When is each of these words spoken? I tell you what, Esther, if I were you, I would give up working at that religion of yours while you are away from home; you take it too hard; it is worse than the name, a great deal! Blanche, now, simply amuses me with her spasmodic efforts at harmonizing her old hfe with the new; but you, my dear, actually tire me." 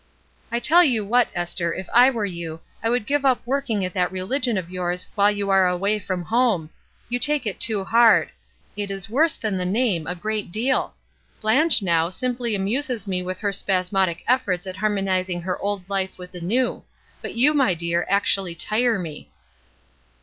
I 0.51 0.57
tell 0.59 0.83
you 0.83 1.05
what, 1.05 1.27
Esther, 1.35 1.75
if 1.75 1.87
I 1.93 2.09
were 2.09 2.25
you, 2.25 2.61
I 2.81 2.89
would 2.89 3.05
give 3.05 3.23
up 3.23 3.39
working 3.45 3.85
at 3.85 3.93
that 3.93 4.11
religion 4.11 4.57
of 4.57 4.71
yours 4.71 5.05
while 5.13 5.29
you 5.31 5.51
are 5.51 5.67
away 5.67 5.99
from 5.99 6.23
home; 6.23 6.71
you 7.07 7.19
take 7.19 7.45
it 7.45 7.59
too 7.59 7.83
hard; 7.83 8.31
it 8.75 8.89
is 8.89 9.11
worse 9.11 9.33
than 9.35 9.57
the 9.57 9.63
name, 9.67 10.07
a 10.07 10.15
great 10.15 10.51
deal! 10.51 10.95
Blanche, 11.39 11.83
now, 11.83 12.09
simply 12.09 12.55
amuses 12.55 13.05
me 13.05 13.21
with 13.21 13.37
her 13.37 13.53
spasmodic 13.53 14.23
efforts 14.27 14.65
at 14.65 14.77
harmonizing 14.77 15.41
her 15.43 15.59
old 15.59 15.87
hfe 15.87 16.17
with 16.17 16.31
the 16.31 16.41
new; 16.41 16.81
but 17.21 17.35
you, 17.35 17.53
my 17.53 17.75
dear, 17.75 18.07
actually 18.09 18.55
tire 18.55 18.97
me." 18.97 19.29